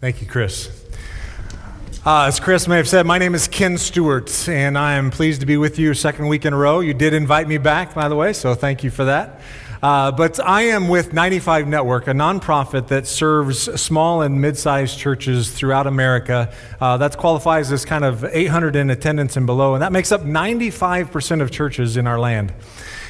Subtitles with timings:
[0.00, 0.70] Thank you, Chris.
[2.06, 5.40] Uh, as Chris may have said, my name is Ken Stewart, and I am pleased
[5.40, 6.80] to be with you second week in a row.
[6.80, 9.42] You did invite me back, by the way, so thank you for that.
[9.82, 14.98] Uh, but I am with 95 Network, a nonprofit that serves small and mid sized
[14.98, 16.50] churches throughout America.
[16.80, 20.22] Uh, that qualifies as kind of 800 in attendance and below, and that makes up
[20.22, 22.54] 95% of churches in our land.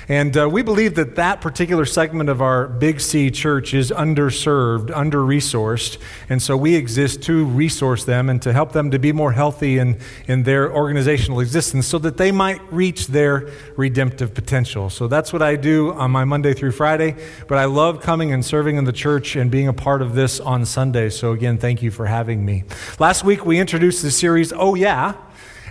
[0.09, 4.91] And uh, we believe that that particular segment of our Big C church is underserved,
[4.95, 5.99] under resourced.
[6.29, 9.79] And so we exist to resource them and to help them to be more healthy
[9.79, 14.91] in, in their organizational existence so that they might reach their redemptive potential.
[14.91, 17.17] So that's what I do on my Monday through Friday.
[17.49, 20.41] But I love coming and serving in the church and being a part of this
[20.41, 21.11] on Sunday.
[21.11, 22.65] So again, thank you for having me.
[22.99, 25.15] Last week we introduced the series, Oh Yeah.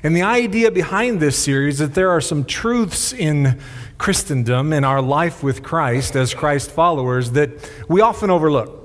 [0.01, 3.59] And the idea behind this series is that there are some truths in
[3.99, 7.49] Christendom, in our life with Christ as Christ followers, that
[7.87, 8.77] we often overlook.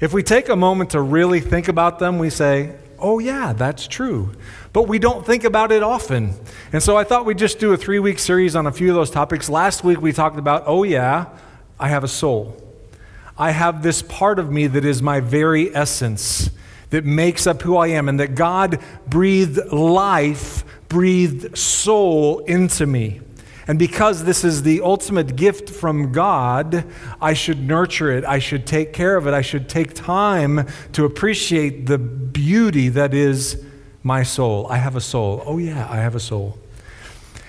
[0.00, 3.86] If we take a moment to really think about them, we say, oh, yeah, that's
[3.86, 4.32] true.
[4.72, 6.34] But we don't think about it often.
[6.72, 8.94] And so I thought we'd just do a three week series on a few of
[8.94, 9.48] those topics.
[9.48, 11.26] Last week we talked about, oh, yeah,
[11.78, 12.56] I have a soul.
[13.38, 16.50] I have this part of me that is my very essence,
[16.90, 23.22] that makes up who I am, and that God breathed life, breathed soul into me.
[23.70, 26.84] And because this is the ultimate gift from God,
[27.20, 28.24] I should nurture it.
[28.24, 29.32] I should take care of it.
[29.32, 33.64] I should take time to appreciate the beauty that is
[34.02, 34.66] my soul.
[34.66, 35.44] I have a soul.
[35.46, 36.58] Oh, yeah, I have a soul.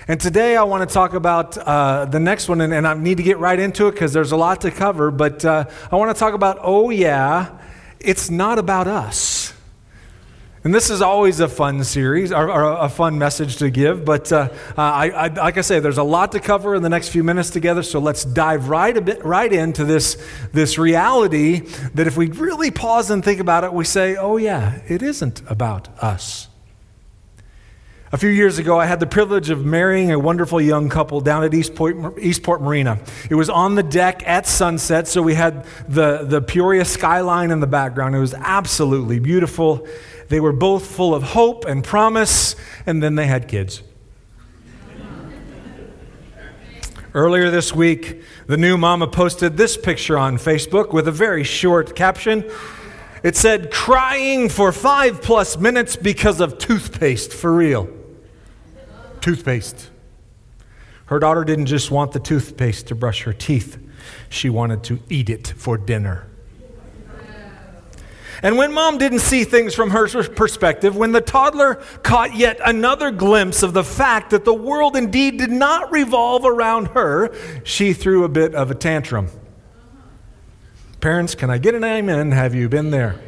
[0.06, 3.16] And today I want to talk about uh, the next one, and, and, I need
[3.16, 5.10] to get right into it because there's a lot to cover.
[5.10, 7.58] But uh, I want to talk about, oh, yeah,
[7.98, 9.41] it's not about us.
[10.64, 14.04] And this is always a fun series, or, or a fun message to give.
[14.04, 17.08] But uh, I, I, like I say, there's a lot to cover in the next
[17.08, 17.82] few minutes together.
[17.82, 20.16] So let's dive right a bit right into this
[20.52, 21.60] this reality
[21.94, 25.42] that if we really pause and think about it, we say, "Oh yeah, it isn't
[25.50, 26.48] about us."
[28.14, 31.44] A few years ago, I had the privilege of marrying a wonderful young couple down
[31.44, 33.00] at Eastport, Eastport Marina.
[33.30, 37.60] It was on the deck at sunset, so we had the, the Peoria skyline in
[37.60, 38.14] the background.
[38.14, 39.88] It was absolutely beautiful.
[40.28, 42.56] They were both full of hope and promise,
[42.86, 43.82] and then they had kids.
[47.14, 51.94] Earlier this week, the new mama posted this picture on Facebook with a very short
[51.94, 52.50] caption.
[53.22, 57.88] It said, crying for five plus minutes because of toothpaste, for real.
[59.20, 59.90] Toothpaste.
[61.06, 63.78] Her daughter didn't just want the toothpaste to brush her teeth,
[64.30, 66.26] she wanted to eat it for dinner.
[68.42, 73.12] And when mom didn't see things from her perspective, when the toddler caught yet another
[73.12, 77.32] glimpse of the fact that the world indeed did not revolve around her,
[77.62, 79.28] she threw a bit of a tantrum.
[81.00, 82.32] Parents, can I get an amen?
[82.32, 83.20] Have you been there?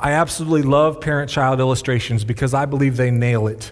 [0.00, 3.70] I absolutely love parent child illustrations because I believe they nail it.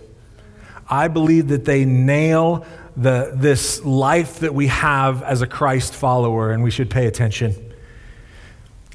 [0.88, 2.64] I believe that they nail
[2.96, 7.67] the, this life that we have as a Christ follower, and we should pay attention.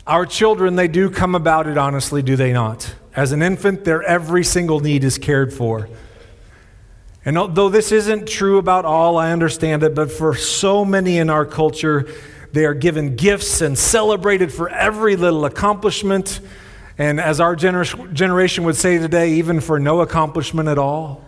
[0.05, 2.93] Our children, they do come about it honestly, do they not?
[3.15, 5.87] As an infant, their every single need is cared for.
[7.23, 11.29] And though this isn't true about all, I understand it, but for so many in
[11.29, 12.05] our culture,
[12.51, 16.41] they are given gifts and celebrated for every little accomplishment.
[16.97, 21.23] And as our gener- generation would say today, even for no accomplishment at all.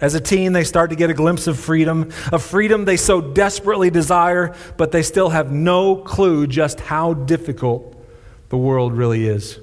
[0.00, 3.20] As a teen, they start to get a glimpse of freedom, a freedom they so
[3.20, 7.96] desperately desire, but they still have no clue just how difficult
[8.48, 9.58] the world really is.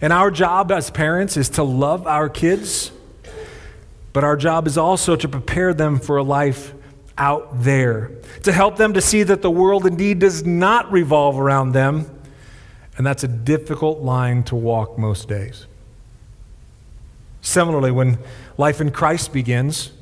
[0.00, 2.92] And our job as parents is to love our kids,
[4.12, 6.74] but our job is also to prepare them for a life
[7.16, 8.10] out there,
[8.42, 12.10] to help them to see that the world indeed does not revolve around them.
[12.96, 15.66] And that's a difficult line to walk most days.
[17.42, 18.18] Similarly, when
[18.56, 19.92] life in Christ begins,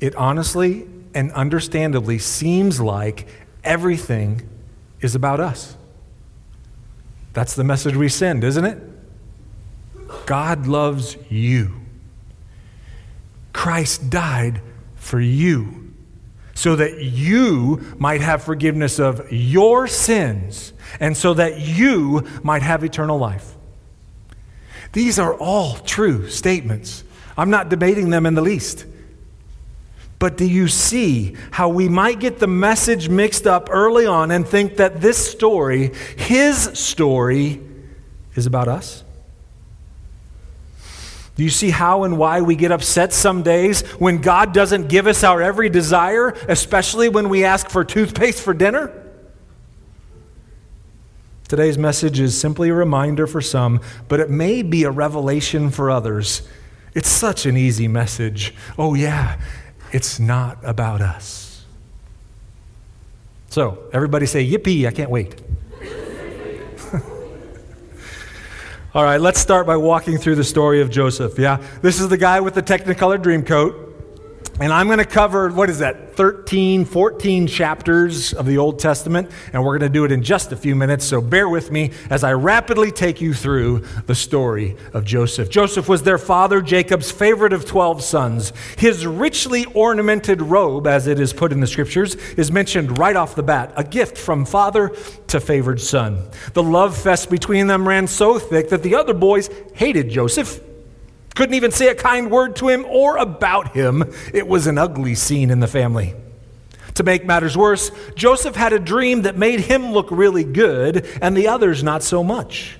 [0.00, 3.28] it honestly and understandably seems like
[3.62, 4.48] everything
[5.00, 5.76] is about us.
[7.32, 8.78] That's the message we send, isn't it?
[10.26, 11.74] God loves you.
[13.52, 14.60] Christ died
[14.96, 15.92] for you
[16.54, 22.84] so that you might have forgiveness of your sins and so that you might have
[22.84, 23.56] eternal life.
[24.92, 27.02] These are all true statements.
[27.36, 28.84] I'm not debating them in the least.
[30.18, 34.46] But do you see how we might get the message mixed up early on and
[34.46, 37.60] think that this story, his story,
[38.36, 39.02] is about us?
[41.34, 45.06] Do you see how and why we get upset some days when God doesn't give
[45.06, 49.01] us our every desire, especially when we ask for toothpaste for dinner?
[51.52, 55.90] Today's message is simply a reminder for some, but it may be a revelation for
[55.90, 56.48] others.
[56.94, 58.54] It's such an easy message.
[58.78, 59.38] Oh, yeah,
[59.92, 61.66] it's not about us.
[63.50, 65.42] So, everybody say, Yippee, I can't wait.
[68.94, 71.38] All right, let's start by walking through the story of Joseph.
[71.38, 73.91] Yeah, this is the guy with the Technicolor dream coat.
[74.60, 79.30] And I'm going to cover, what is that, 13, 14 chapters of the Old Testament.
[79.52, 81.04] And we're going to do it in just a few minutes.
[81.04, 85.48] So bear with me as I rapidly take you through the story of Joseph.
[85.48, 88.52] Joseph was their father, Jacob's favorite of 12 sons.
[88.76, 93.34] His richly ornamented robe, as it is put in the scriptures, is mentioned right off
[93.34, 94.94] the bat a gift from father
[95.28, 96.22] to favored son.
[96.52, 100.60] The love fest between them ran so thick that the other boys hated Joseph
[101.34, 104.04] couldn't even say a kind word to him or about him.
[104.32, 106.14] It was an ugly scene in the family.
[106.94, 111.36] To make matters worse, Joseph had a dream that made him look really good and
[111.36, 112.78] the others not so much.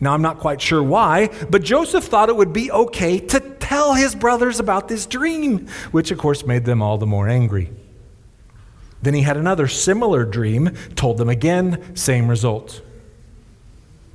[0.00, 3.94] Now, I'm not quite sure why, but Joseph thought it would be okay to tell
[3.94, 7.70] his brothers about this dream, which of course made them all the more angry.
[9.00, 12.82] Then he had another similar dream, told them again, same result.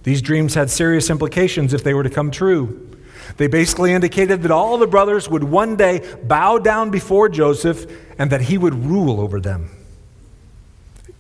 [0.04, 2.89] These dreams had serious implications if they were to come true.
[3.38, 7.86] They basically indicated that all the brothers would one day bow down before Joseph
[8.18, 9.72] and that he would rule over them.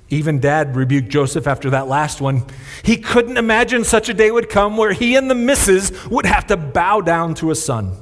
[0.10, 2.44] Even dad rebuked Joseph after that last one.
[2.84, 6.48] He couldn't imagine such a day would come where he and the missus would have
[6.48, 7.96] to bow down to a son.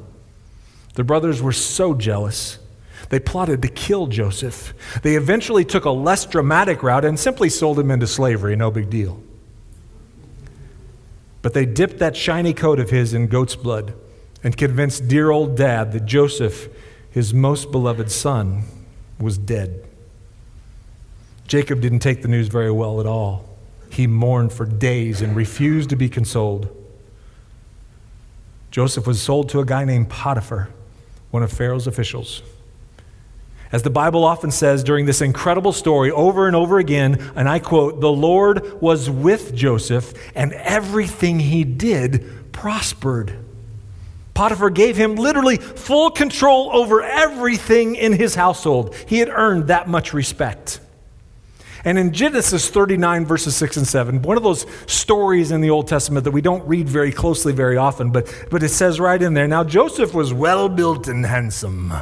[0.96, 2.60] The brothers were so jealous.
[3.10, 4.74] They plotted to kill Joseph.
[5.04, 8.90] They eventually took a less dramatic route and simply sold him into slavery, no big
[8.90, 9.22] deal.
[11.42, 13.94] But they dipped that shiny coat of his in goat's blood
[14.44, 16.70] and convinced dear old dad that Joseph,
[17.12, 18.64] his most beloved son,
[19.20, 19.84] was dead.
[21.48, 23.46] Jacob didn't take the news very well at all.
[23.90, 26.70] He mourned for days and refused to be consoled.
[28.70, 30.70] Joseph was sold to a guy named Potiphar,
[31.32, 32.42] one of Pharaoh's officials.
[33.72, 37.60] As the Bible often says during this incredible story over and over again, and I
[37.60, 43.38] quote, the Lord was with Joseph, and everything he did prospered.
[44.34, 48.96] Potiphar gave him literally full control over everything in his household.
[49.08, 50.80] He had earned that much respect.
[51.84, 55.88] And in Genesis 39, verses 6 and 7, one of those stories in the Old
[55.88, 59.34] Testament that we don't read very closely very often, but, but it says right in
[59.34, 61.94] there Now Joseph was well built and handsome.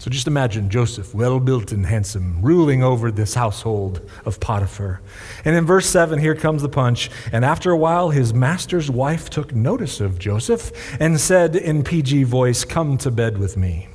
[0.00, 5.02] So just imagine Joseph, well built and handsome, ruling over this household of Potiphar.
[5.44, 7.10] And in verse 7, here comes the punch.
[7.32, 12.22] And after a while, his master's wife took notice of Joseph and said in PG
[12.22, 13.88] voice, Come to bed with me.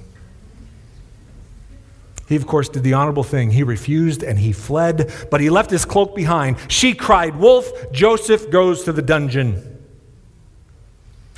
[2.30, 3.50] He, of course, did the honorable thing.
[3.50, 6.58] He refused and he fled, but he left his cloak behind.
[6.68, 9.84] She cried, Wolf, Joseph goes to the dungeon.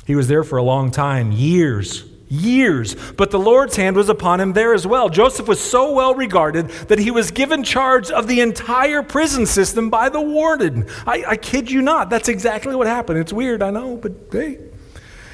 [0.06, 2.94] He was there for a long time, years years.
[3.12, 5.08] But the Lord's hand was upon him there as well.
[5.08, 9.90] Joseph was so well regarded that he was given charge of the entire prison system
[9.90, 10.86] by the warden.
[11.06, 12.10] I, I kid you not.
[12.10, 13.18] That's exactly what happened.
[13.18, 14.58] It's weird, I know, but hey.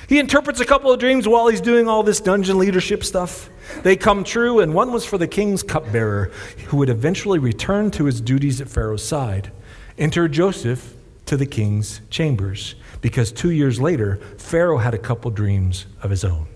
[0.08, 3.48] He interprets a couple of dreams while he's doing all this dungeon leadership stuff.
[3.82, 6.30] They come true, and one was for the king's cupbearer,
[6.66, 9.50] who would eventually return to his duties at Pharaoh's side.
[9.96, 10.94] Enter Joseph
[11.24, 16.24] to the king's chambers, because two years later, Pharaoh had a couple dreams of his
[16.24, 16.46] own.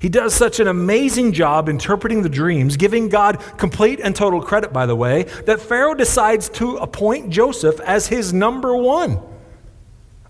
[0.00, 4.72] He does such an amazing job interpreting the dreams, giving God complete and total credit,
[4.72, 9.20] by the way, that Pharaoh decides to appoint Joseph as his number one.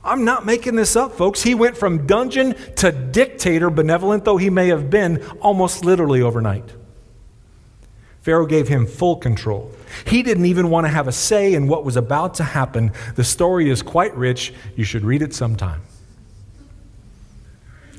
[0.02, 1.42] I'm not making this up, folks.
[1.42, 6.64] He went from dungeon to dictator, benevolent though he may have been, almost literally overnight.
[8.22, 9.70] Pharaoh gave him full control.
[10.06, 12.92] He didn't even want to have a say in what was about to happen.
[13.16, 14.52] The story is quite rich.
[14.76, 15.82] You should read it sometime.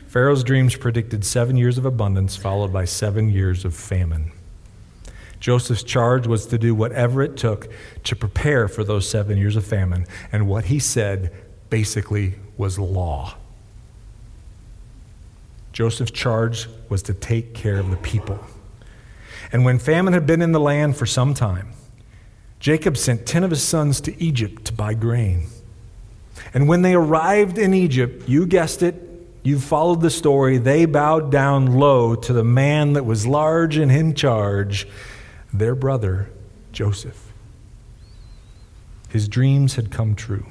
[0.09, 4.31] Pharaoh's dreams predicted seven years of abundance, followed by seven years of famine.
[5.39, 7.71] Joseph's charge was to do whatever it took
[8.05, 11.31] to prepare for those seven years of famine, and what he said
[11.69, 13.35] basically was law.
[15.73, 18.39] Joseph's charge was to take care of the people.
[19.51, 21.73] And when famine had been in the land for some time,
[22.59, 25.43] Jacob sent 10 of his sons to Egypt to buy grain.
[26.51, 29.08] And when they arrived in Egypt, you guessed it,
[29.49, 30.59] You've followed the story.
[30.59, 34.87] They bowed down low to the man that was large and in charge,
[35.51, 36.29] their brother,
[36.71, 37.33] Joseph.
[39.09, 40.45] His dreams had come true.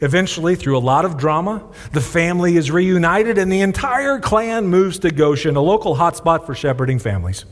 [0.00, 4.98] Eventually, through a lot of drama, the family is reunited and the entire clan moves
[5.00, 7.44] to Goshen, a local hotspot for shepherding families.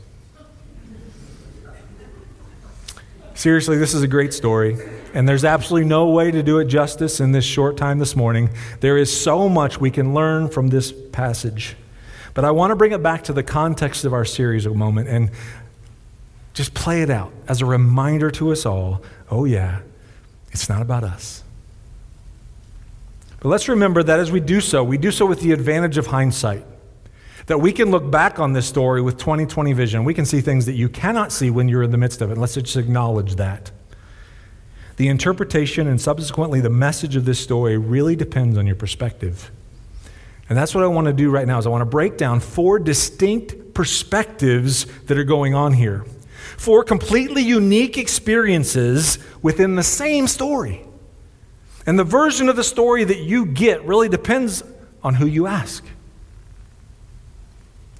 [3.41, 4.77] Seriously, this is a great story.
[5.15, 8.51] and there's absolutely no way to do it justice in this short time this morning.
[8.81, 11.75] There is so much we can learn from this passage.
[12.35, 15.09] But I want to bring it back to the context of our series a moment
[15.09, 15.31] and
[16.53, 19.79] just play it out as a reminder to us all oh, yeah,
[20.51, 21.43] it's not about us.
[23.39, 26.05] But let's remember that as we do so, we do so with the advantage of
[26.05, 26.63] hindsight.
[27.47, 30.03] That we can look back on this story with 2020 vision.
[30.03, 32.37] We can see things that you cannot see when you're in the midst of it.
[32.37, 33.71] Let's just acknowledge that.
[34.97, 39.49] The interpretation and subsequently the message of this story really depends on your perspective.
[40.47, 42.39] And that's what I want to do right now is I want to break down
[42.39, 46.05] four distinct perspectives that are going on here.
[46.57, 50.85] Four completely unique experiences within the same story.
[51.85, 54.63] And the version of the story that you get really depends
[55.03, 55.83] on who you ask.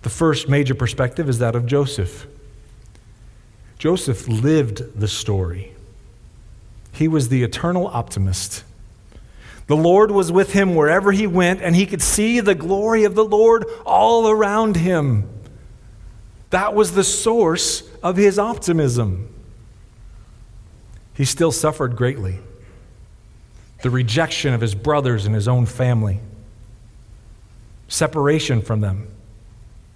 [0.02, 2.28] The first major perspective is that of Joseph.
[3.78, 5.74] Joseph lived the story.
[6.92, 8.64] He was the eternal optimist.
[9.68, 13.16] The Lord was with him wherever he went, and he could see the glory of
[13.16, 15.30] the Lord all around him.
[16.50, 19.34] That was the source of his optimism.
[21.14, 22.40] He still suffered greatly
[23.82, 26.20] the rejection of his brothers and his own family,
[27.88, 29.08] separation from them,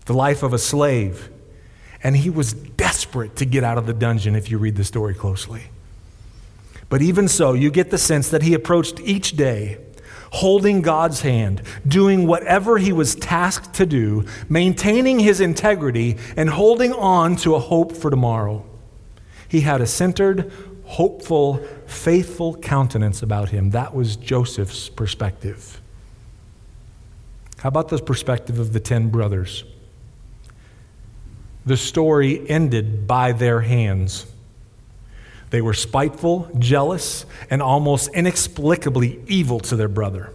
[0.06, 1.30] the life of a slave.
[2.04, 5.14] And he was desperate to get out of the dungeon if you read the story
[5.14, 5.64] closely.
[6.90, 9.80] But even so, you get the sense that he approached each day
[10.32, 16.92] holding God's hand, doing whatever he was tasked to do, maintaining his integrity, and holding
[16.92, 18.66] on to a hope for tomorrow.
[19.48, 20.52] He had a centered,
[20.84, 23.70] hopeful, faithful countenance about him.
[23.70, 25.82] That was Joseph's perspective.
[27.60, 29.64] How about the perspective of the ten brothers?
[31.66, 34.26] The story ended by their hands.
[35.50, 40.32] They were spiteful, jealous, and almost inexplicably evil to their brother.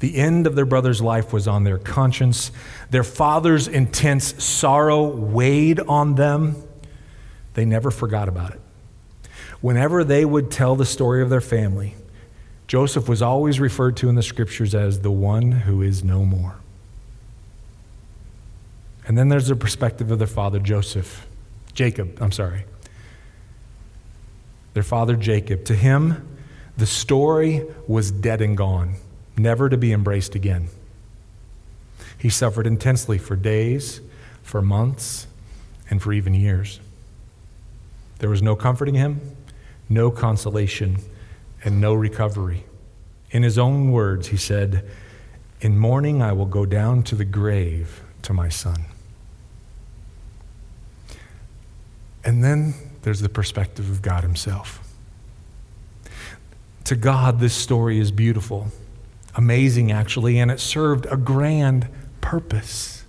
[0.00, 2.50] The end of their brother's life was on their conscience.
[2.90, 6.56] Their father's intense sorrow weighed on them.
[7.54, 8.60] They never forgot about it.
[9.60, 11.94] Whenever they would tell the story of their family,
[12.66, 16.56] Joseph was always referred to in the scriptures as the one who is no more.
[19.10, 21.26] And then there's the perspective of their father, Joseph,
[21.74, 22.64] Jacob, I'm sorry.
[24.72, 25.64] Their father, Jacob.
[25.64, 26.38] To him,
[26.76, 28.94] the story was dead and gone,
[29.36, 30.68] never to be embraced again.
[32.18, 34.00] He suffered intensely for days,
[34.44, 35.26] for months,
[35.90, 36.78] and for even years.
[38.20, 39.20] There was no comforting him,
[39.88, 40.98] no consolation,
[41.64, 42.64] and no recovery.
[43.32, 44.88] In his own words, he said,
[45.60, 48.84] In mourning I will go down to the grave to my son.
[52.24, 54.86] And then there's the perspective of God Himself.
[56.84, 58.68] To God, this story is beautiful,
[59.36, 61.88] amazing actually, and it served a grand
[62.20, 63.04] purpose.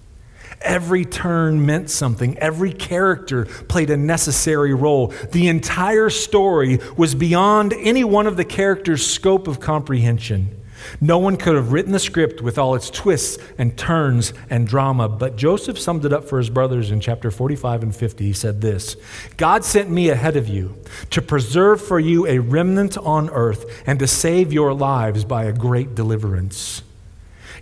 [0.62, 2.38] Every turn meant something.
[2.38, 5.08] Every character played a necessary role.
[5.32, 10.61] The entire story was beyond any one of the characters' scope of comprehension.
[11.00, 15.08] No one could have written the script with all its twists and turns and drama,
[15.10, 18.26] but Joseph summed it up for his brothers in chapter 45 and 50.
[18.26, 18.96] He said this
[19.38, 20.78] God sent me ahead of you
[21.12, 25.54] to preserve for you a remnant on earth and to save your lives by a
[25.54, 26.84] great deliverance.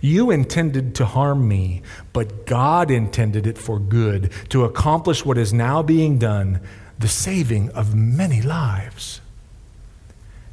[0.00, 5.52] You intended to harm me, but God intended it for good, to accomplish what is
[5.52, 6.60] now being done,
[6.98, 9.20] the saving of many lives.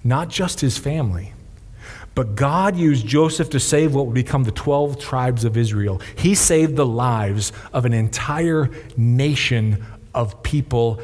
[0.03, 1.33] Not just his family,
[2.17, 6.01] but God used Joseph to save what would become the 12 tribes of Israel.
[6.15, 10.99] He saved the lives of an entire nation of people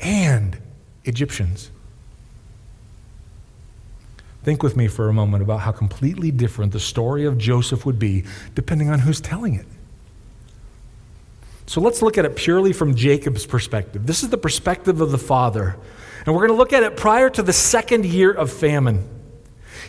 [0.00, 0.58] and
[1.04, 1.70] Egyptians.
[4.42, 8.00] Think with me for a moment about how completely different the story of Joseph would
[8.00, 8.24] be
[8.56, 9.66] depending on who's telling it.
[11.68, 14.04] So let's look at it purely from Jacob's perspective.
[14.04, 15.76] This is the perspective of the father.
[16.24, 19.15] And we're going to look at it prior to the second year of famine.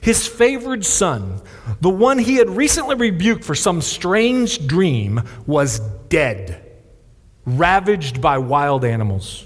[0.01, 1.41] His favored son,
[1.81, 6.63] the one he had recently rebuked for some strange dream, was dead,
[7.45, 9.45] ravaged by wild animals.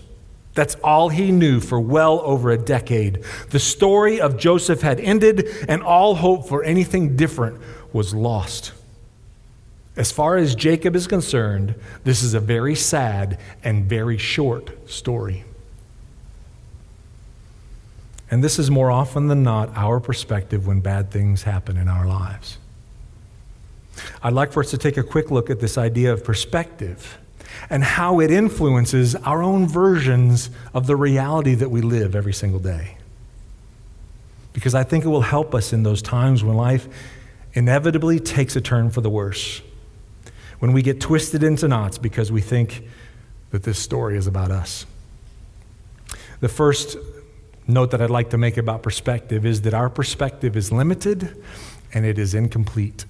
[0.54, 3.24] That's all he knew for well over a decade.
[3.50, 7.62] The story of Joseph had ended, and all hope for anything different
[7.94, 8.74] was lost.
[9.96, 15.44] As far as Jacob is concerned, this is a very sad and very short story.
[18.32, 22.08] And this is more often than not our perspective when bad things happen in our
[22.08, 22.58] lives.
[24.24, 27.20] I'd like for us to take a quick look at this idea of perspective
[27.70, 32.60] and how it influences our own versions of the reality that we live every single
[32.60, 32.96] day.
[34.54, 36.88] Because I think it will help us in those times when life
[37.54, 39.62] inevitably takes a turn for the worse.
[40.60, 42.88] When we get twisted into knots because we think
[43.50, 44.86] that this story is about us.
[46.40, 46.98] The first
[47.72, 51.44] note that I'd like to make about perspective is that our perspective is limited
[51.94, 53.06] and it is incomplete.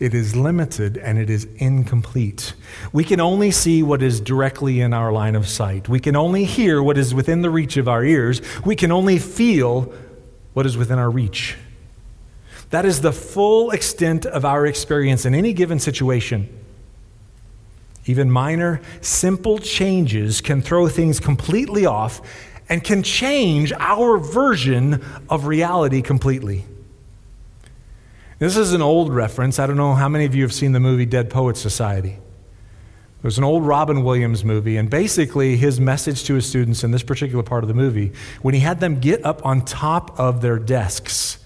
[0.00, 2.54] It is limited and it is incomplete.
[2.92, 5.88] We can only see what is directly in our line of sight.
[5.88, 8.40] We can only hear what is within the reach of our ears.
[8.64, 9.92] We can only feel
[10.54, 11.56] what is within our reach.
[12.70, 16.54] That is the full extent of our experience in any given situation.
[18.04, 22.22] Even minor, simple changes can throw things completely off
[22.68, 26.64] and can change our version of reality completely.
[28.38, 29.58] This is an old reference.
[29.58, 32.10] I don't know how many of you have seen the movie Dead Poets Society.
[32.10, 36.92] It was an old Robin Williams movie, and basically his message to his students in
[36.92, 40.40] this particular part of the movie, when he had them get up on top of
[40.40, 41.38] their desks,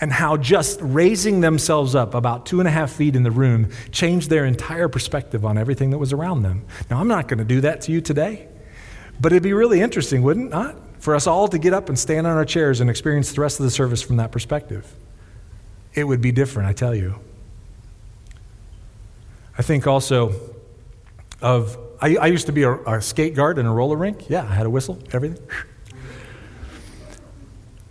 [0.00, 3.68] and how just raising themselves up about two and a half feet in the room
[3.92, 6.64] changed their entire perspective on everything that was around them.
[6.88, 8.48] Now, I'm not going to do that to you today,
[9.20, 10.76] but it'd be really interesting, wouldn't it not?
[11.00, 13.60] For us all to get up and stand on our chairs and experience the rest
[13.60, 14.94] of the service from that perspective
[15.98, 17.18] it would be different, I tell you.
[19.56, 20.32] I think also
[21.42, 24.30] of, I, I used to be a, a, skate guard in a roller rink.
[24.30, 25.44] Yeah, I had a whistle, everything.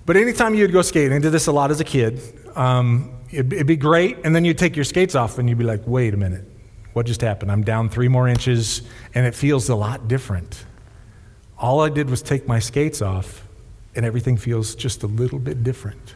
[0.05, 2.21] But anytime you'd go skating, I did this a lot as a kid,
[2.55, 5.65] um, it'd, it'd be great, and then you'd take your skates off and you'd be
[5.65, 6.45] like, wait a minute,
[6.93, 7.51] what just happened?
[7.51, 10.63] I'm down three more inches, and it feels a lot different.
[11.59, 13.47] All I did was take my skates off,
[13.95, 16.15] and everything feels just a little bit different.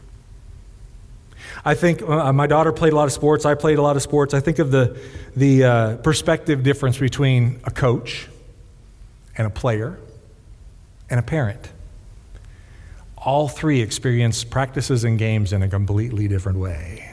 [1.65, 3.45] I think uh, my daughter played a lot of sports.
[3.45, 4.33] I played a lot of sports.
[4.33, 5.00] I think of the,
[5.36, 8.27] the uh, perspective difference between a coach
[9.38, 10.00] and a player
[11.10, 11.69] and a parent.
[13.17, 17.07] All three experience practices and games in a completely different way.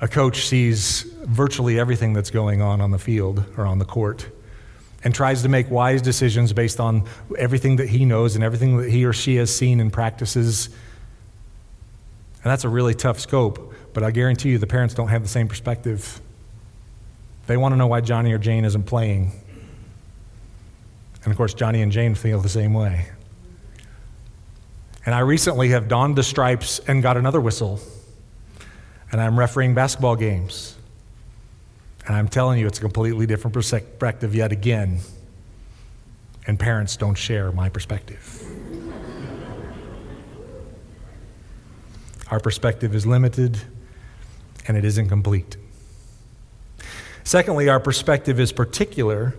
[0.00, 4.28] A coach sees virtually everything that's going on on the field or on the court
[5.08, 8.90] and tries to make wise decisions based on everything that he knows and everything that
[8.90, 10.68] he or she has seen and practices
[12.48, 15.28] and that's a really tough scope, but I guarantee you the parents don't have the
[15.28, 16.18] same perspective.
[17.46, 19.32] They want to know why Johnny or Jane isn't playing.
[21.24, 23.04] And of course, Johnny and Jane feel the same way.
[25.04, 27.80] And I recently have donned the stripes and got another whistle.
[29.12, 30.77] And I'm refereeing basketball games.
[32.08, 35.00] And I'm telling you, it's a completely different perspective yet again.
[36.46, 38.42] And parents don't share my perspective.
[42.30, 43.60] Our perspective is limited
[44.66, 45.58] and it is incomplete.
[47.24, 49.34] Secondly, our perspective is particular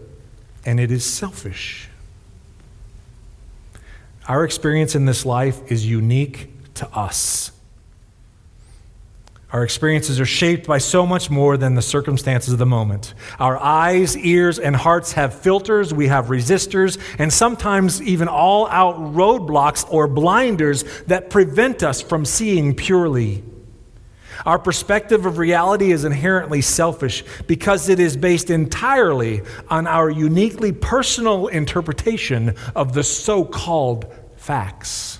[0.64, 1.90] and it is selfish.
[4.28, 7.52] Our experience in this life is unique to us.
[9.52, 13.16] Our experiences are shaped by so much more than the circumstances of the moment.
[13.40, 18.98] Our eyes, ears, and hearts have filters, we have resistors, and sometimes even all out
[18.98, 23.44] roadblocks or blinders that prevent us from seeing purely.
[24.46, 30.72] Our perspective of reality is inherently selfish because it is based entirely on our uniquely
[30.72, 34.06] personal interpretation of the so called
[34.38, 35.20] facts.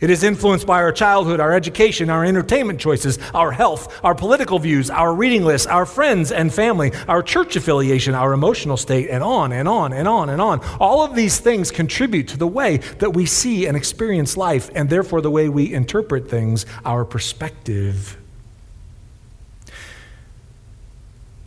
[0.00, 4.58] It is influenced by our childhood, our education, our entertainment choices, our health, our political
[4.58, 9.22] views, our reading lists, our friends and family, our church affiliation, our emotional state, and
[9.22, 10.60] on and on and on and on.
[10.80, 14.90] All of these things contribute to the way that we see and experience life, and
[14.90, 18.18] therefore the way we interpret things, our perspective.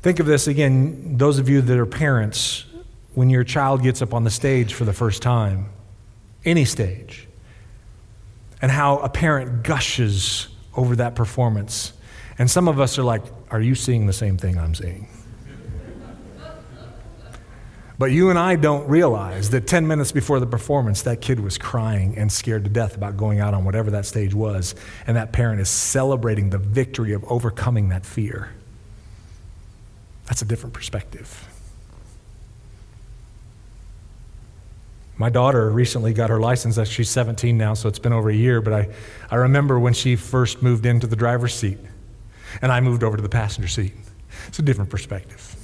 [0.02, 2.66] Think of this again, those of you that are parents,
[3.14, 5.70] when your child gets up on the stage for the first time,
[6.46, 7.27] any stage
[8.62, 11.94] and how a parent gushes over that performance.
[12.40, 15.08] And some of us are like, Are you seeing the same thing I'm seeing?
[18.00, 21.58] But you and I don't realize that 10 minutes before the performance, that kid was
[21.58, 24.76] crying and scared to death about going out on whatever that stage was.
[25.08, 28.52] And that parent is celebrating the victory of overcoming that fear.
[30.28, 31.48] That's a different perspective.
[35.18, 36.78] My daughter recently got her license.
[36.88, 38.62] She's 17 now, so it's been over a year.
[38.62, 38.90] But I,
[39.32, 41.80] I remember when she first moved into the driver's seat,
[42.62, 43.94] and I moved over to the passenger seat.
[44.48, 45.56] It's a different perspective.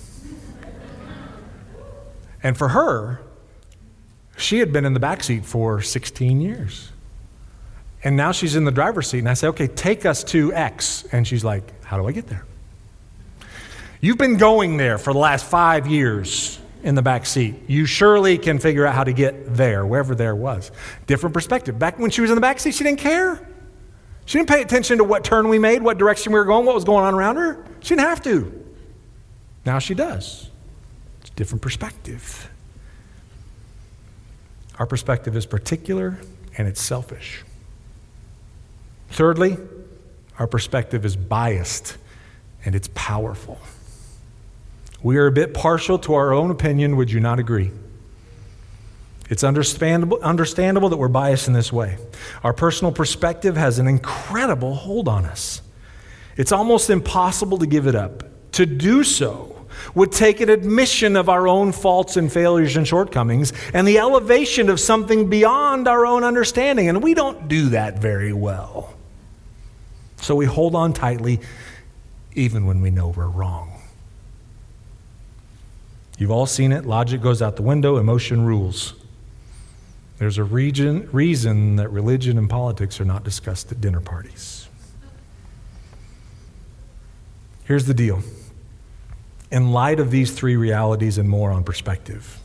[2.42, 3.22] and for her,
[4.38, 6.90] she had been in the back seat for 16 years.
[8.04, 11.06] And now she's in the driver's seat, and I say, okay, take us to X.
[11.12, 12.46] And she's like, how do I get there?
[14.02, 17.56] You've been going there for the last five years in the back seat.
[17.68, 20.72] You surely can figure out how to get there, wherever there was.
[21.08, 21.80] Different perspective.
[21.80, 23.48] Back when she was in the back seat, she didn't care.
[24.26, 26.76] She didn't pay attention to what turn we made, what direction we were going, what
[26.76, 27.66] was going on around her.
[27.80, 28.66] She didn't have to.
[29.66, 30.50] Now she does.
[31.22, 32.50] It's a different perspective.
[34.78, 36.20] Our perspective is particular
[36.58, 37.44] and it's selfish.
[39.10, 39.58] Thirdly,
[40.40, 41.98] our perspective is biased
[42.66, 43.60] and it's powerful.
[45.04, 47.72] We are a bit partial to our own opinion, would you not agree?
[49.30, 51.98] It's understandable, understandable that we're biased in this way.
[52.44, 55.62] Our personal perspective has an incredible hold on us.
[56.38, 58.24] It's almost impossible to give it up.
[58.54, 63.52] To do so would take an admission of our own faults and failures and shortcomings
[63.74, 66.88] and the elevation of something beyond our own understanding.
[66.88, 68.94] And we don't do that very well.
[70.18, 71.42] So we hold on tightly
[72.36, 73.73] even when we know we're wrong.
[76.18, 76.86] You've all seen it.
[76.86, 78.94] Logic goes out the window, emotion rules.
[80.20, 84.68] There's a region, reason that religion and politics are not discussed at dinner parties.
[87.66, 88.22] Here's the deal.
[89.52, 92.40] In light of these three realities and more on perspective,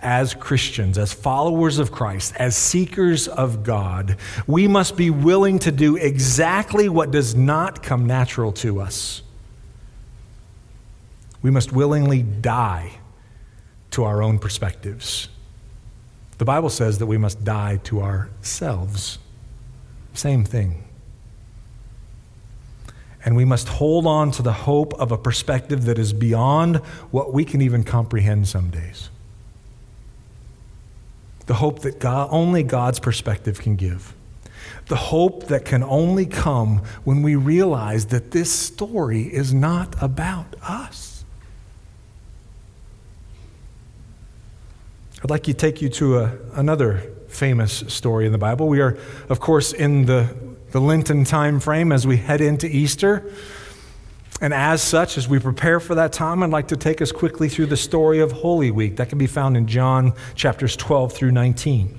[0.00, 4.16] as Christians, as followers of Christ, as seekers of God,
[4.46, 9.22] we must be willing to do exactly what does not come natural to us.
[11.46, 12.98] We must willingly die
[13.92, 15.28] to our own perspectives.
[16.38, 19.20] The Bible says that we must die to ourselves.
[20.12, 20.82] Same thing.
[23.24, 26.78] And we must hold on to the hope of a perspective that is beyond
[27.12, 29.08] what we can even comprehend some days.
[31.46, 34.16] The hope that God, only God's perspective can give.
[34.88, 40.56] The hope that can only come when we realize that this story is not about
[40.60, 41.15] us.
[45.22, 46.98] I'd like to take you to a, another
[47.28, 48.68] famous story in the Bible.
[48.68, 48.98] We are,
[49.30, 50.28] of course, in the,
[50.72, 53.32] the Lenten time frame as we head into Easter.
[54.42, 57.48] And as such, as we prepare for that time, I'd like to take us quickly
[57.48, 58.96] through the story of Holy Week.
[58.96, 61.96] That can be found in John chapters 12 through 19.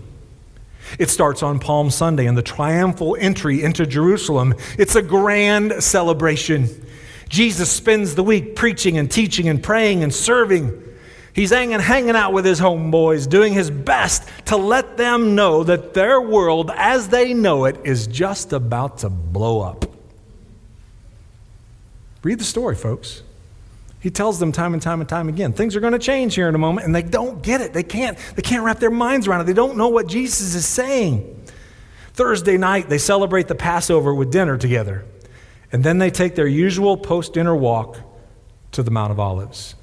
[0.99, 4.53] It starts on Palm Sunday and the triumphal entry into Jerusalem.
[4.77, 6.85] It's a grand celebration.
[7.29, 10.83] Jesus spends the week preaching and teaching and praying and serving.
[11.37, 15.93] He's hanging, hanging out with his homeboys, doing his best to let them know that
[15.93, 19.85] their world, as they know it, is just about to blow up.
[22.23, 23.21] Read the story, folks.
[23.99, 26.49] He tells them time and time and time again, things are going to change here
[26.49, 27.71] in a moment, and they don't get it.
[27.71, 29.43] They can't, they can't wrap their minds around it.
[29.43, 31.45] They don't know what Jesus is saying.
[32.13, 35.05] Thursday night, they celebrate the Passover with dinner together.
[35.71, 37.99] And then they take their usual post dinner walk
[38.71, 39.75] to the Mount of Olives.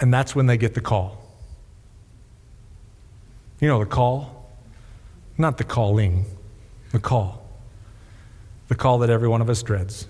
[0.00, 1.18] And that's when they get the call.
[3.60, 4.50] You know, the call?
[5.36, 6.24] Not the calling,
[6.92, 7.46] the call.
[8.68, 10.06] The call that every one of us dreads.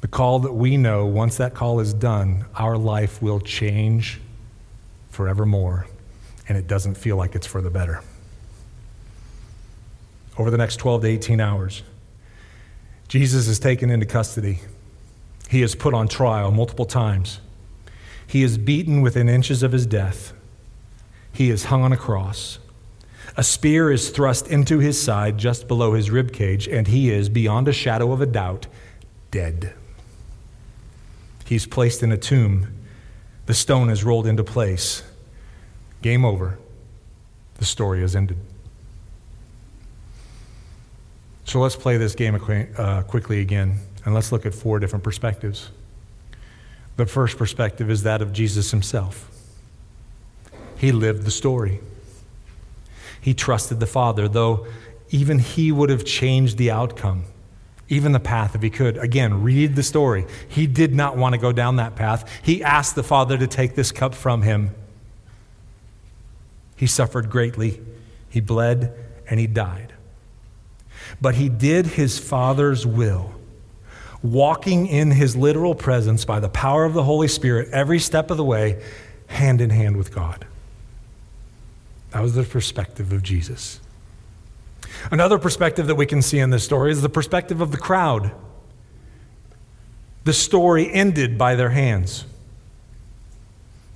[0.00, 4.20] The call that we know once that call is done, our life will change
[5.10, 5.86] forevermore,
[6.48, 8.02] and it doesn't feel like it's for the better.
[10.36, 11.82] Over the next 12 to 18 hours,
[13.08, 14.60] Jesus is taken into custody.
[15.48, 17.40] He is put on trial multiple times.
[18.26, 20.32] He is beaten within inches of his death.
[21.32, 22.58] He is hung on a cross.
[23.36, 27.28] A spear is thrust into his side just below his rib cage, and he is,
[27.28, 28.66] beyond a shadow of a doubt,
[29.30, 29.74] dead.
[31.44, 32.68] He's placed in a tomb.
[33.46, 35.02] The stone is rolled into place.
[36.00, 36.58] Game over.
[37.56, 38.38] The story has ended.
[41.44, 42.34] So let's play this game
[42.76, 45.70] uh, quickly again, and let's look at four different perspectives.
[46.96, 49.30] The first perspective is that of Jesus himself.
[50.76, 51.80] He lived the story.
[53.20, 54.66] He trusted the Father, though
[55.10, 57.24] even he would have changed the outcome,
[57.88, 58.96] even the path if he could.
[58.98, 60.26] Again, read the story.
[60.48, 62.30] He did not want to go down that path.
[62.42, 64.70] He asked the Father to take this cup from him.
[66.76, 67.80] He suffered greatly,
[68.28, 68.92] he bled,
[69.28, 69.94] and he died.
[71.20, 73.34] But he did his Father's will
[74.24, 78.38] walking in his literal presence by the power of the Holy Spirit every step of
[78.38, 78.82] the way,
[79.26, 80.46] hand in hand with God.
[82.10, 83.80] That was the perspective of Jesus.
[85.10, 88.32] Another perspective that we can see in this story is the perspective of the crowd.
[90.24, 92.24] The story ended by their hands.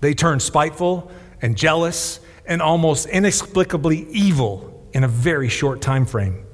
[0.00, 1.10] They turned spiteful
[1.40, 6.44] and jealous and almost inexplicably evil in a very short time frame.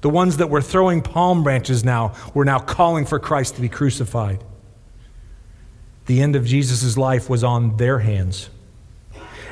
[0.00, 3.68] The ones that were throwing palm branches now were now calling for Christ to be
[3.68, 4.42] crucified.
[6.06, 8.50] The end of Jesus' life was on their hands.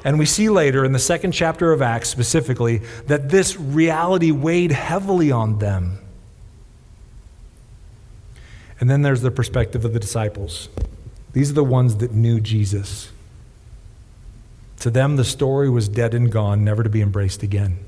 [0.04, 4.72] And we see later in the second chapter of Acts specifically that this reality weighed
[4.72, 5.98] heavily on them.
[8.80, 10.68] And then there's the perspective of the disciples.
[11.32, 13.10] These are the ones that knew Jesus.
[14.80, 17.78] To them, the story was dead and gone, never to be embraced again.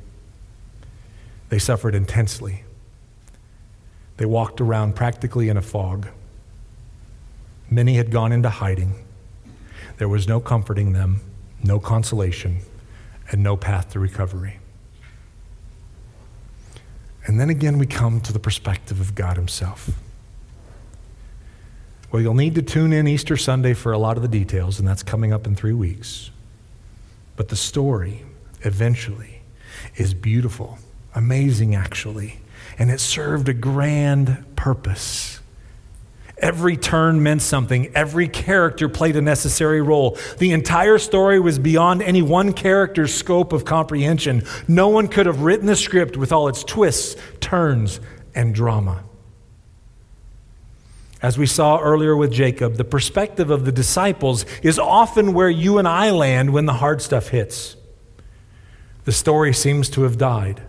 [1.51, 2.65] They suffered intensely.
[4.17, 6.09] They walked around practically in a fog.
[7.71, 8.95] Many had gone into hiding.
[9.99, 11.21] There was no comforting them,
[11.63, 12.61] no consolation,
[13.31, 14.59] and no path to recovery.
[17.27, 19.91] And then again, we come to the perspective of God Himself.
[22.11, 24.89] Well, you'll need to tune in Easter Sunday for a lot of the details, and
[24.89, 26.31] that's coming up in three weeks.
[27.37, 28.25] But the story,
[28.63, 29.43] eventually,
[29.97, 30.79] is beautiful,
[31.15, 32.41] amazing, actually,
[32.79, 35.41] and it served a grand purpose.
[36.39, 37.95] Every turn meant something.
[37.95, 40.17] Every character played a necessary role.
[40.39, 44.45] The entire story was beyond any one character's scope of comprehension.
[44.67, 48.01] No one could have written the script with all its twists, turns,
[48.35, 49.05] and drama.
[51.23, 55.77] As we saw earlier with Jacob, the perspective of the disciples is often where you
[55.77, 57.77] and I land when the hard stuff hits.
[59.05, 60.63] The story seems to have died.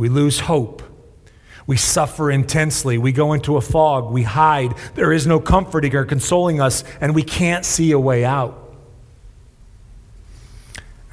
[0.00, 0.82] We lose hope.
[1.66, 2.96] We suffer intensely.
[2.96, 4.10] We go into a fog.
[4.10, 4.74] We hide.
[4.94, 8.74] There is no comforting or consoling us, and we can't see a way out.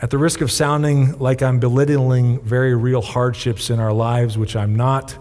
[0.02, 4.56] At the risk of sounding like I'm belittling very real hardships in our lives, which
[4.56, 5.18] I'm not,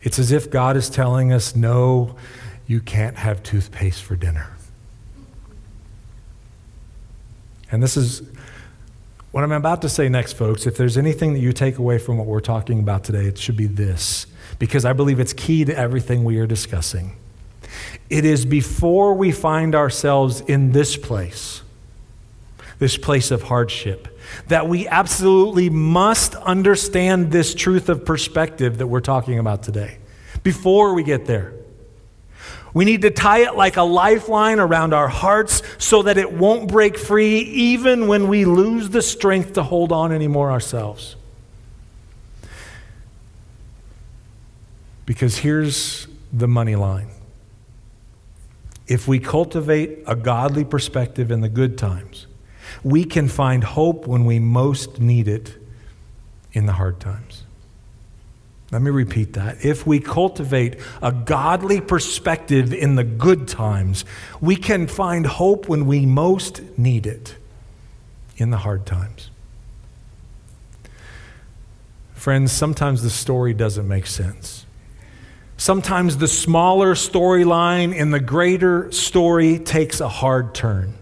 [0.00, 2.16] it's as if God is telling us, no,
[2.66, 4.56] you can't have toothpaste for dinner.
[7.70, 8.22] And this is
[9.34, 10.64] what I'm about to say next, folks.
[10.64, 13.56] If there's anything that you take away from what we're talking about today, it should
[13.56, 14.28] be this
[14.60, 17.16] because I believe it's key to everything we are discussing.
[18.08, 21.62] It is before we find ourselves in this place,
[22.78, 24.16] this place of hardship,
[24.46, 29.98] that we absolutely must understand this truth of perspective that we're talking about today.
[30.44, 31.53] Before we get there,
[32.74, 36.68] we need to tie it like a lifeline around our hearts so that it won't
[36.68, 41.14] break free even when we lose the strength to hold on anymore ourselves.
[45.06, 47.08] Because here's the money line.
[48.88, 52.26] If we cultivate a godly perspective in the good times,
[52.82, 55.54] we can find hope when we most need it
[56.52, 57.43] in the hard times.
[58.74, 59.64] Let me repeat that.
[59.64, 64.04] If we cultivate a godly perspective in the good times,
[64.40, 67.36] we can find hope when we most need it
[68.36, 69.30] in the hard times.
[72.14, 74.66] Friends, sometimes the story doesn't make sense.
[75.56, 80.94] Sometimes the smaller storyline in the greater story takes a hard turn.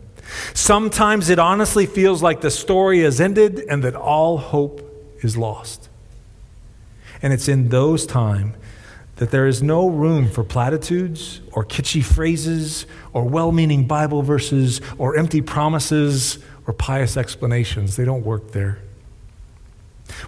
[0.52, 5.88] Sometimes it honestly feels like the story has ended and that all hope is lost.
[7.22, 8.56] And it's in those times
[9.16, 14.80] that there is no room for platitudes or kitschy phrases or well meaning Bible verses
[14.98, 17.96] or empty promises or pious explanations.
[17.96, 18.78] They don't work there.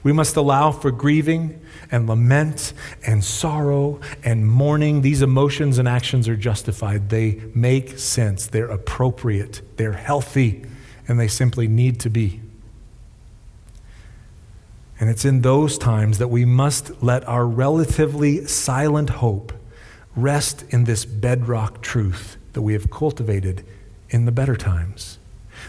[0.03, 2.73] We must allow for grieving and lament
[3.07, 5.03] and sorrow and mourning.
[5.03, 7.11] These emotions and actions are justified.
[7.11, 8.47] They make sense.
[8.47, 9.61] They're appropriate.
[9.77, 10.65] They're healthy.
[11.07, 12.41] And they simply need to be.
[15.05, 19.53] And it's in those times that we must let our relatively silent hope
[20.17, 23.67] rest in this bedrock truth that we have cultivated
[24.09, 25.19] in the better times.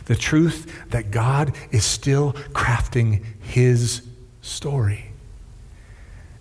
[0.06, 4.04] The truth that God is still crafting His
[4.42, 5.12] story.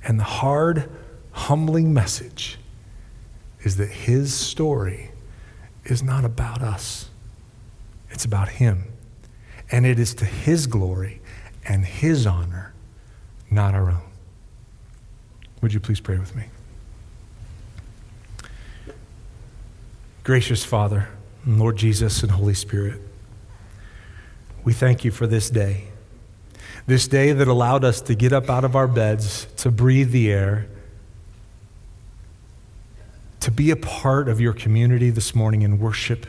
[0.04, 0.88] And the hard,
[1.32, 2.60] humbling message
[3.62, 5.10] is that His story
[5.82, 7.10] is not about us,
[8.08, 8.84] it's about Him.
[9.72, 11.20] And it is to His glory
[11.64, 12.70] and His honor,
[13.50, 14.02] not our own.
[15.62, 16.44] Would you please pray with me?
[20.24, 21.08] Gracious Father,
[21.46, 23.00] Lord Jesus, and Holy Spirit,
[24.64, 25.84] we thank you for this day.
[26.86, 30.32] This day that allowed us to get up out of our beds, to breathe the
[30.32, 30.66] air,
[33.40, 36.26] to be a part of your community this morning in worship,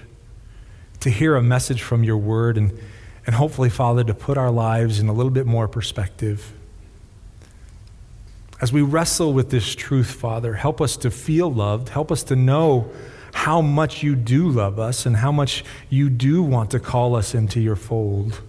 [1.00, 2.78] to hear a message from your word, and,
[3.26, 6.54] and hopefully, Father, to put our lives in a little bit more perspective.
[8.62, 12.36] As we wrestle with this truth, Father, help us to feel loved, help us to
[12.36, 12.90] know
[13.34, 17.36] how much you do love us and how much you do want to call us
[17.36, 18.42] into your fold.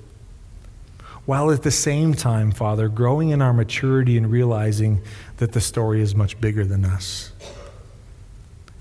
[1.27, 5.03] while at the same time, Father, growing in our maturity and realizing
[5.38, 7.33] that the story is much bigger than us.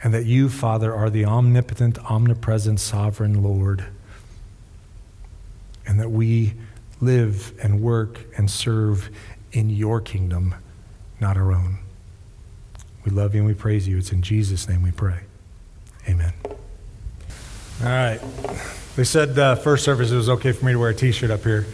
[0.03, 3.85] And that you, Father, are the omnipotent, omnipresent, sovereign Lord.
[5.87, 6.53] And that we
[7.01, 9.09] live and work and serve
[9.51, 10.53] in your kingdom,
[11.25, 11.79] not our own.
[13.03, 13.97] We love you and we praise you.
[13.97, 15.21] It's in Jesus' name we pray.
[16.07, 16.33] Amen.
[16.45, 18.19] All right.
[18.95, 21.41] They said uh, first service it was okay for me to wear a T-shirt up
[21.41, 21.65] here,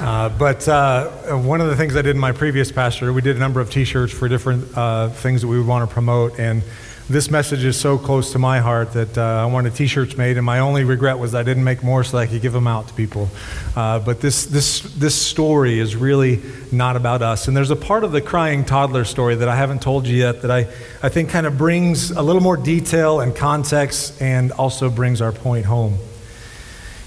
[0.00, 3.36] uh, but uh, one of the things I did in my previous pastor, we did
[3.36, 6.64] a number of T-shirts for different uh, things that we would want to promote, and
[7.08, 10.44] this message is so close to my heart that uh, I wanted T-shirts made, and
[10.44, 12.94] my only regret was I didn't make more so I could give them out to
[12.94, 13.28] people.
[13.76, 16.42] Uh, but this this this story is really
[16.72, 19.82] not about us, and there's a part of the crying toddler story that I haven't
[19.82, 20.66] told you yet that I
[21.00, 25.32] I think kind of brings a little more detail and context, and also brings our
[25.32, 25.98] point home.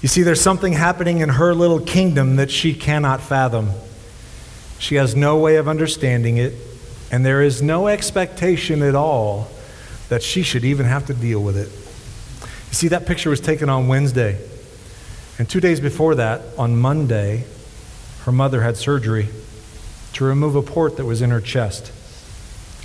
[0.00, 3.68] You see, there's something happening in her little kingdom that she cannot fathom.
[4.78, 6.54] She has no way of understanding it,
[7.12, 9.50] and there is no expectation at all
[10.10, 11.68] that she should even have to deal with it.
[12.68, 14.38] You see, that picture was taken on Wednesday.
[15.38, 17.44] And two days before that, on Monday,
[18.24, 19.28] her mother had surgery
[20.14, 21.92] to remove a port that was in her chest,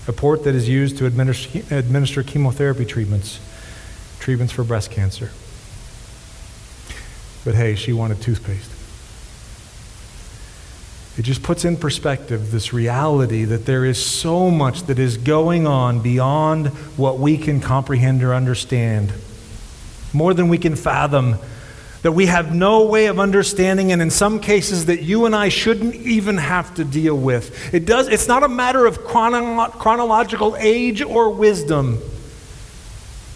[0.08, 3.40] a port that is used to administer, administer chemotherapy treatments,
[4.20, 5.32] treatments for breast cancer.
[7.44, 8.75] But hey, she wanted toothpaste.
[11.18, 15.66] It just puts in perspective this reality that there is so much that is going
[15.66, 19.14] on beyond what we can comprehend or understand,
[20.12, 21.38] more than we can fathom,
[22.02, 25.50] that we have no way of understanding, and in some cases that you and I
[25.50, 27.74] shouldn't even have to deal with.
[27.74, 32.00] It does, it's not a matter of chrono- chronological age or wisdom.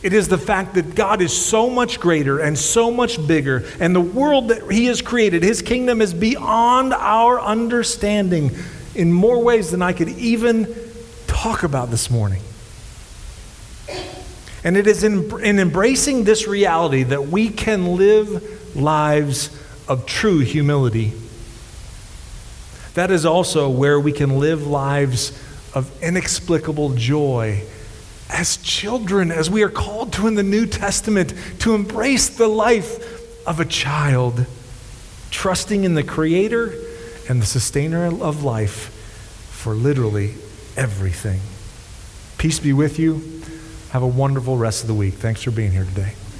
[0.01, 3.93] It is the fact that God is so much greater and so much bigger, and
[3.93, 8.51] the world that He has created, His kingdom is beyond our understanding
[8.95, 10.73] in more ways than I could even
[11.27, 12.41] talk about this morning.
[14.63, 19.49] And it is in, in embracing this reality that we can live lives
[19.87, 21.13] of true humility.
[22.93, 25.31] That is also where we can live lives
[25.73, 27.63] of inexplicable joy
[28.29, 33.47] as children, as we are called to in the New Testament, to embrace the life
[33.47, 34.45] of a child,
[35.31, 36.73] trusting in the Creator
[37.27, 38.95] and the sustainer of life
[39.51, 40.35] for literally
[40.77, 41.39] everything.
[42.37, 43.41] Peace be with you.
[43.91, 45.15] Have a wonderful rest of the week.
[45.15, 46.13] Thanks for being here today.